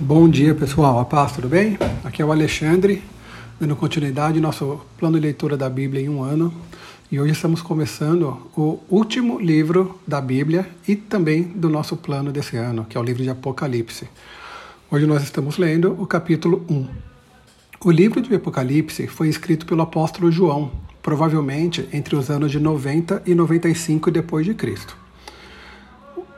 Bom 0.00 0.28
dia, 0.28 0.54
pessoal. 0.54 1.00
A 1.00 1.04
paz, 1.04 1.32
tudo 1.32 1.48
bem? 1.48 1.76
Aqui 2.04 2.22
é 2.22 2.24
o 2.24 2.30
Alexandre, 2.30 3.02
dando 3.58 3.74
continuidade 3.74 4.38
ao 4.38 4.42
nosso 4.42 4.80
plano 4.96 5.16
de 5.16 5.22
leitura 5.22 5.56
da 5.56 5.68
Bíblia 5.68 6.00
em 6.00 6.08
um 6.08 6.22
ano. 6.22 6.54
E 7.10 7.18
hoje 7.18 7.32
estamos 7.32 7.60
começando 7.60 8.48
o 8.56 8.78
último 8.88 9.40
livro 9.40 9.98
da 10.06 10.20
Bíblia 10.20 10.68
e 10.86 10.94
também 10.94 11.42
do 11.42 11.68
nosso 11.68 11.96
plano 11.96 12.30
desse 12.30 12.56
ano, 12.56 12.86
que 12.88 12.96
é 12.96 13.00
o 13.00 13.02
livro 13.02 13.24
de 13.24 13.28
Apocalipse. 13.28 14.08
Hoje 14.88 15.04
nós 15.04 15.24
estamos 15.24 15.58
lendo 15.58 16.00
o 16.00 16.06
capítulo 16.06 16.64
1. 16.70 16.86
O 17.84 17.90
livro 17.90 18.20
de 18.20 18.32
Apocalipse 18.32 19.08
foi 19.08 19.28
escrito 19.28 19.66
pelo 19.66 19.82
apóstolo 19.82 20.30
João, 20.30 20.70
provavelmente 21.02 21.88
entre 21.92 22.14
os 22.14 22.30
anos 22.30 22.52
de 22.52 22.60
90 22.60 23.24
e 23.26 23.34
95 23.34 24.12
depois 24.12 24.46
de 24.46 24.54
Cristo. 24.54 24.96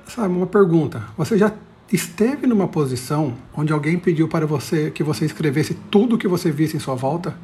Sabe, 0.07 0.35
uma 0.35 0.47
pergunta. 0.47 1.05
Você 1.19 1.37
já 1.37 1.53
esteve 1.93 2.47
numa 2.47 2.69
posição 2.69 3.35
onde 3.55 3.73
alguém 3.73 3.99
pediu 3.99 4.29
para 4.29 4.47
você 4.47 4.91
que 4.91 5.03
você 5.03 5.25
escrevesse 5.25 5.75
tudo 5.91 6.15
o 6.15 6.19
que 6.19 6.29
você 6.29 6.51
visse 6.51 6.77
em 6.77 6.81
sua 6.81 6.95
volta? 6.95 7.37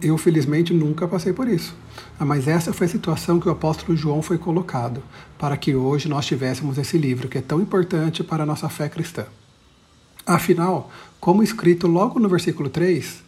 Eu, 0.00 0.18
felizmente, 0.18 0.74
nunca 0.74 1.08
passei 1.08 1.32
por 1.32 1.48
isso. 1.48 1.74
Ah, 2.18 2.24
mas 2.24 2.46
essa 2.46 2.72
foi 2.72 2.86
a 2.86 2.90
situação 2.90 3.40
que 3.40 3.48
o 3.48 3.52
apóstolo 3.52 3.96
João 3.96 4.20
foi 4.20 4.36
colocado, 4.36 5.02
para 5.38 5.56
que 5.56 5.74
hoje 5.74 6.08
nós 6.08 6.26
tivéssemos 6.26 6.76
esse 6.76 6.98
livro, 6.98 7.28
que 7.28 7.38
é 7.38 7.42
tão 7.42 7.60
importante 7.60 8.22
para 8.22 8.42
a 8.42 8.46
nossa 8.46 8.68
fé 8.68 8.88
cristã. 8.88 9.26
Afinal, 10.26 10.90
como 11.20 11.42
escrito 11.42 11.86
logo 11.86 12.18
no 12.18 12.28
versículo 12.28 12.68
3, 12.68 13.22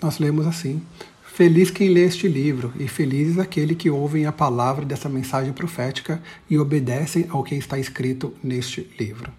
nós 0.00 0.18
lemos 0.18 0.46
assim: 0.46 0.82
Feliz 1.36 1.70
quem 1.70 1.90
lê 1.90 2.06
este 2.06 2.26
livro, 2.26 2.72
e 2.80 2.88
felizes 2.88 3.38
aquele 3.38 3.74
que 3.74 3.90
ouvem 3.90 4.24
a 4.24 4.32
palavra 4.32 4.86
dessa 4.86 5.06
mensagem 5.06 5.52
profética 5.52 6.22
e 6.48 6.58
obedecem 6.58 7.26
ao 7.28 7.44
que 7.44 7.54
está 7.54 7.78
escrito 7.78 8.32
neste 8.42 8.88
livro. 8.98 9.30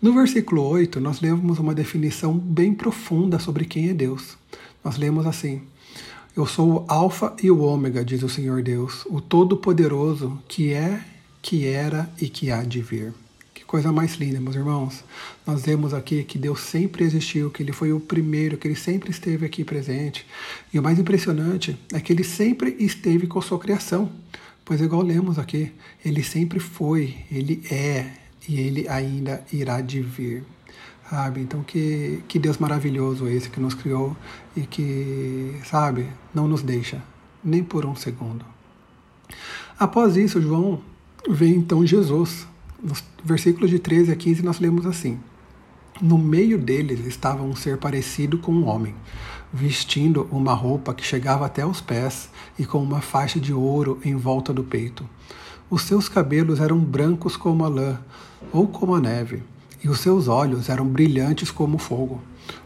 No 0.00 0.14
versículo 0.14 0.62
8, 0.62 0.98
nós 0.98 1.20
lemos 1.20 1.58
uma 1.58 1.74
definição 1.74 2.38
bem 2.38 2.72
profunda 2.72 3.38
sobre 3.38 3.66
quem 3.66 3.90
é 3.90 3.92
Deus. 3.92 4.38
Nós 4.82 4.96
lemos 4.96 5.26
assim: 5.26 5.60
Eu 6.34 6.46
sou 6.46 6.72
o 6.72 6.84
Alfa 6.88 7.36
e 7.42 7.50
o 7.50 7.60
Ômega, 7.60 8.02
diz 8.02 8.22
o 8.22 8.28
Senhor 8.30 8.62
Deus, 8.62 9.04
o 9.10 9.20
Todo-Poderoso, 9.20 10.40
que 10.48 10.72
é, 10.72 11.04
que 11.42 11.66
era 11.66 12.10
e 12.18 12.30
que 12.30 12.50
há 12.50 12.62
de 12.62 12.80
vir. 12.80 13.12
Coisa 13.72 13.90
mais 13.90 14.16
linda, 14.16 14.38
meus 14.38 14.54
irmãos. 14.54 15.02
Nós 15.46 15.62
vemos 15.62 15.94
aqui 15.94 16.24
que 16.24 16.36
Deus 16.36 16.60
sempre 16.60 17.04
existiu, 17.04 17.50
que 17.50 17.62
Ele 17.62 17.72
foi 17.72 17.90
o 17.90 17.98
primeiro, 17.98 18.58
que 18.58 18.68
Ele 18.68 18.74
sempre 18.74 19.10
esteve 19.10 19.46
aqui 19.46 19.64
presente. 19.64 20.26
E 20.70 20.78
o 20.78 20.82
mais 20.82 20.98
impressionante 20.98 21.74
é 21.90 21.98
que 21.98 22.12
Ele 22.12 22.22
sempre 22.22 22.76
esteve 22.78 23.26
com 23.26 23.38
a 23.38 23.42
sua 23.42 23.58
criação. 23.58 24.12
Pois, 24.62 24.78
igual 24.82 25.00
lemos 25.00 25.38
aqui, 25.38 25.72
Ele 26.04 26.22
sempre 26.22 26.60
foi, 26.60 27.16
Ele 27.30 27.62
é 27.70 28.10
e 28.46 28.60
Ele 28.60 28.86
ainda 28.90 29.42
irá 29.50 29.80
de 29.80 30.02
vir. 30.02 30.44
Sabe? 31.08 31.40
Então, 31.40 31.62
que, 31.62 32.22
que 32.28 32.38
Deus 32.38 32.58
maravilhoso 32.58 33.26
esse 33.26 33.48
que 33.48 33.58
nos 33.58 33.72
criou 33.72 34.14
e 34.54 34.66
que, 34.66 35.56
sabe, 35.64 36.06
não 36.34 36.46
nos 36.46 36.62
deixa 36.62 37.02
nem 37.42 37.64
por 37.64 37.86
um 37.86 37.96
segundo. 37.96 38.44
Após 39.78 40.18
isso, 40.18 40.42
João 40.42 40.82
vê 41.26 41.48
então 41.48 41.86
Jesus 41.86 42.46
nos 42.82 43.04
versículos 43.22 43.70
de 43.70 43.78
13 43.78 44.10
a 44.10 44.16
15 44.16 44.42
nós 44.42 44.58
lemos 44.58 44.84
assim: 44.84 45.18
No 46.00 46.18
meio 46.18 46.58
deles 46.58 47.06
estava 47.06 47.42
um 47.42 47.54
ser 47.54 47.78
parecido 47.78 48.38
com 48.38 48.52
um 48.52 48.66
homem, 48.66 48.94
vestindo 49.52 50.26
uma 50.32 50.52
roupa 50.52 50.92
que 50.92 51.04
chegava 51.04 51.46
até 51.46 51.64
os 51.64 51.80
pés 51.80 52.28
e 52.58 52.66
com 52.66 52.82
uma 52.82 53.00
faixa 53.00 53.38
de 53.38 53.52
ouro 53.52 54.00
em 54.04 54.16
volta 54.16 54.52
do 54.52 54.64
peito. 54.64 55.08
Os 55.70 55.82
seus 55.82 56.08
cabelos 56.08 56.60
eram 56.60 56.78
brancos 56.78 57.36
como 57.36 57.64
a 57.64 57.68
lã 57.68 57.98
ou 58.52 58.66
como 58.66 58.94
a 58.94 59.00
neve, 59.00 59.42
e 59.82 59.88
os 59.88 60.00
seus 60.00 60.28
olhos 60.28 60.68
eram 60.68 60.84
brilhantes 60.84 61.50
como 61.50 61.78
fogo. 61.78 62.20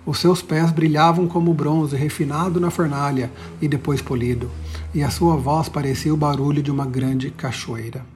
Os 0.06 0.18
seus 0.18 0.40
pés 0.40 0.72
brilhavam 0.72 1.28
como 1.28 1.52
bronze 1.52 1.94
refinado 1.94 2.58
na 2.58 2.70
fornalha 2.70 3.30
e 3.60 3.68
depois 3.68 4.00
polido, 4.00 4.50
e 4.94 5.02
a 5.02 5.10
sua 5.10 5.36
voz 5.36 5.68
parecia 5.68 6.12
o 6.12 6.16
barulho 6.16 6.62
de 6.62 6.70
uma 6.70 6.86
grande 6.86 7.30
cachoeira. 7.30 8.15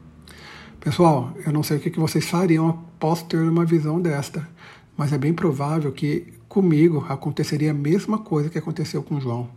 Pessoal, 0.81 1.35
eu 1.45 1.53
não 1.53 1.63
sei 1.63 1.77
o 1.77 1.81
que 1.81 2.01
vocês 2.01 2.25
fariam 2.25 2.71
após 2.71 3.23
ter 3.23 3.37
uma 3.37 3.67
visão 3.67 4.01
desta, 4.01 4.49
mas 4.97 5.13
é 5.13 5.19
bem 5.19 5.31
provável 5.31 5.93
que 5.93 6.33
comigo 6.49 7.05
aconteceria 7.07 7.71
a 7.71 7.75
mesma 7.75 8.17
coisa 8.17 8.49
que 8.49 8.57
aconteceu 8.57 9.03
com 9.03 9.21
João. 9.21 9.51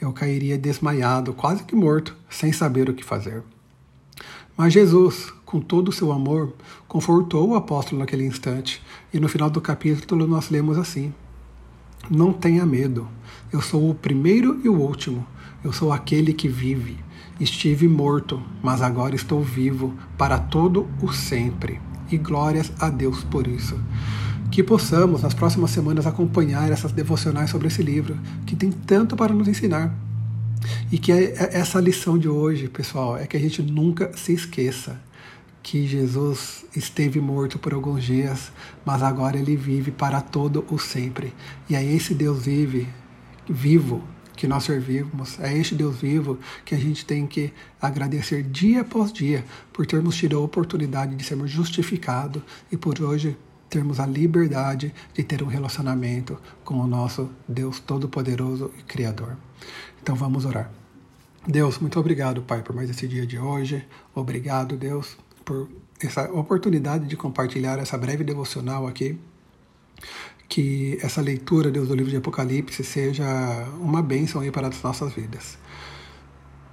Eu 0.00 0.10
cairia 0.10 0.56
desmaiado, 0.56 1.34
quase 1.34 1.64
que 1.64 1.76
morto, 1.76 2.16
sem 2.30 2.50
saber 2.50 2.88
o 2.88 2.94
que 2.94 3.04
fazer. 3.04 3.42
Mas 4.56 4.72
Jesus, 4.72 5.30
com 5.44 5.60
todo 5.60 5.90
o 5.90 5.92
seu 5.92 6.10
amor, 6.12 6.54
confortou 6.88 7.50
o 7.50 7.54
apóstolo 7.56 8.00
naquele 8.00 8.24
instante, 8.24 8.82
e 9.12 9.20
no 9.20 9.28
final 9.28 9.50
do 9.50 9.60
capítulo 9.60 10.26
nós 10.26 10.48
lemos 10.48 10.78
assim: 10.78 11.12
Não 12.10 12.32
tenha 12.32 12.64
medo, 12.64 13.06
eu 13.52 13.60
sou 13.60 13.90
o 13.90 13.94
primeiro 13.94 14.58
e 14.64 14.68
o 14.70 14.80
último, 14.80 15.26
eu 15.62 15.72
sou 15.72 15.92
aquele 15.92 16.32
que 16.32 16.48
vive. 16.48 16.98
Estive 17.38 17.88
morto, 17.88 18.42
mas 18.62 18.82
agora 18.82 19.14
estou 19.14 19.42
vivo 19.42 19.94
para 20.16 20.38
todo 20.38 20.88
o 21.02 21.12
sempre. 21.12 21.80
E 22.10 22.18
glórias 22.18 22.72
a 22.78 22.90
Deus 22.90 23.24
por 23.24 23.46
isso. 23.46 23.78
Que 24.50 24.62
possamos, 24.62 25.22
nas 25.22 25.34
próximas 25.34 25.70
semanas, 25.70 26.06
acompanhar 26.06 26.70
essas 26.70 26.92
devocionais 26.92 27.50
sobre 27.50 27.68
esse 27.68 27.82
livro, 27.82 28.18
que 28.46 28.56
tem 28.56 28.70
tanto 28.70 29.16
para 29.16 29.32
nos 29.32 29.48
ensinar. 29.48 29.94
E 30.90 30.98
que 30.98 31.12
é, 31.12 31.34
é 31.34 31.58
essa 31.58 31.80
lição 31.80 32.18
de 32.18 32.28
hoje, 32.28 32.68
pessoal, 32.68 33.16
é 33.16 33.26
que 33.26 33.36
a 33.36 33.40
gente 33.40 33.62
nunca 33.62 34.10
se 34.16 34.32
esqueça 34.32 35.00
que 35.62 35.86
Jesus 35.86 36.64
esteve 36.74 37.20
morto 37.20 37.58
por 37.58 37.74
alguns 37.74 38.02
dias, 38.02 38.50
mas 38.84 39.02
agora 39.02 39.38
ele 39.38 39.56
vive 39.56 39.90
para 39.90 40.20
todo 40.20 40.64
o 40.70 40.78
sempre. 40.78 41.34
E 41.68 41.74
é 41.74 41.84
esse 41.84 42.14
Deus 42.14 42.44
vive, 42.44 42.88
vivo, 43.48 44.02
que 44.40 44.48
nós 44.48 44.64
servimos, 44.64 45.38
é 45.38 45.54
este 45.54 45.74
Deus 45.74 46.00
vivo 46.00 46.38
que 46.64 46.74
a 46.74 46.78
gente 46.78 47.04
tem 47.04 47.26
que 47.26 47.52
agradecer 47.78 48.42
dia 48.42 48.80
após 48.80 49.12
dia 49.12 49.44
por 49.70 49.84
termos 49.84 50.16
tido 50.16 50.38
a 50.38 50.40
oportunidade 50.40 51.14
de 51.14 51.22
sermos 51.22 51.50
justificados 51.50 52.42
e 52.72 52.76
por 52.78 53.02
hoje 53.02 53.36
termos 53.68 54.00
a 54.00 54.06
liberdade 54.06 54.94
de 55.12 55.22
ter 55.22 55.42
um 55.42 55.46
relacionamento 55.46 56.38
com 56.64 56.76
o 56.76 56.86
nosso 56.86 57.28
Deus 57.46 57.80
Todo-Poderoso 57.80 58.70
e 58.78 58.82
Criador. 58.82 59.36
Então 60.02 60.16
vamos 60.16 60.46
orar. 60.46 60.70
Deus, 61.46 61.78
muito 61.78 62.00
obrigado, 62.00 62.40
Pai, 62.40 62.62
por 62.62 62.74
mais 62.74 62.88
esse 62.88 63.06
dia 63.06 63.26
de 63.26 63.38
hoje. 63.38 63.86
Obrigado, 64.14 64.74
Deus, 64.74 65.18
por 65.44 65.68
essa 66.02 66.32
oportunidade 66.32 67.06
de 67.06 67.14
compartilhar 67.14 67.78
essa 67.78 67.98
breve 67.98 68.24
devocional 68.24 68.86
aqui 68.86 69.18
que 70.50 70.98
essa 71.00 71.20
leitura, 71.20 71.70
Deus, 71.70 71.86
do 71.86 71.94
livro 71.94 72.10
de 72.10 72.16
Apocalipse 72.16 72.82
seja 72.82 73.24
uma 73.78 74.02
bênção 74.02 74.40
aí 74.40 74.50
para 74.50 74.66
as 74.66 74.82
nossas 74.82 75.14
vidas. 75.14 75.56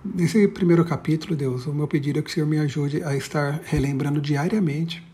Nesse 0.04 0.48
primeiro 0.48 0.84
capítulo, 0.84 1.36
Deus, 1.36 1.68
o 1.68 1.74
meu 1.74 1.88
pedido 1.88 2.18
é 2.18 2.22
que 2.24 2.30
o 2.30 2.34
Senhor 2.34 2.48
me 2.48 2.58
ajude 2.58 3.04
a 3.04 3.16
estar 3.16 3.62
relembrando 3.66 4.20
diariamente 4.20 5.06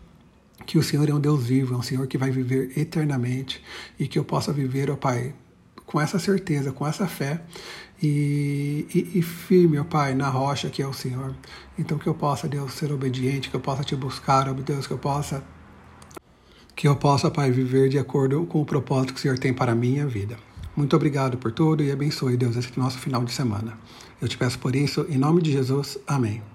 que 0.64 0.78
o 0.78 0.82
Senhor 0.82 1.06
é 1.10 1.12
um 1.12 1.20
Deus 1.20 1.46
vivo, 1.46 1.74
é 1.74 1.76
um 1.76 1.82
Senhor 1.82 2.06
que 2.06 2.16
vai 2.16 2.30
viver 2.30 2.72
eternamente 2.74 3.62
e 3.98 4.08
que 4.08 4.18
eu 4.18 4.24
possa 4.24 4.50
viver, 4.50 4.90
ó 4.90 4.96
Pai, 4.96 5.34
com 5.84 6.00
essa 6.00 6.18
certeza, 6.18 6.72
com 6.72 6.86
essa 6.86 7.06
fé 7.06 7.42
e, 8.02 8.86
e, 8.94 9.18
e, 9.18 9.22
firme, 9.22 9.78
ó 9.78 9.84
Pai, 9.84 10.14
na 10.14 10.30
rocha 10.30 10.70
que 10.70 10.80
é 10.80 10.86
o 10.86 10.92
Senhor. 10.94 11.34
Então 11.78 11.98
que 11.98 12.06
eu 12.06 12.14
possa, 12.14 12.48
Deus, 12.48 12.72
ser 12.72 12.90
obediente, 12.92 13.50
que 13.50 13.56
eu 13.56 13.60
possa 13.60 13.84
te 13.84 13.94
buscar, 13.94 14.48
ó 14.48 14.54
Deus, 14.54 14.86
que 14.86 14.92
eu 14.94 14.98
possa 14.98 15.44
que 16.84 16.88
eu 16.88 16.94
possa, 16.94 17.30
Pai, 17.30 17.50
viver 17.50 17.88
de 17.88 17.98
acordo 17.98 18.44
com 18.44 18.60
o 18.60 18.64
propósito 18.66 19.14
que 19.14 19.18
o 19.18 19.22
Senhor 19.22 19.38
tem 19.38 19.54
para 19.54 19.72
a 19.72 19.74
minha 19.74 20.06
vida. 20.06 20.36
Muito 20.76 20.94
obrigado 20.94 21.38
por 21.38 21.50
tudo 21.50 21.82
e 21.82 21.90
abençoe, 21.90 22.36
Deus, 22.36 22.56
esse 22.56 22.78
nosso 22.78 22.98
final 22.98 23.24
de 23.24 23.32
semana. 23.32 23.72
Eu 24.20 24.28
te 24.28 24.36
peço 24.36 24.58
por 24.58 24.76
isso, 24.76 25.06
em 25.08 25.16
nome 25.16 25.40
de 25.40 25.50
Jesus. 25.50 25.96
Amém. 26.06 26.53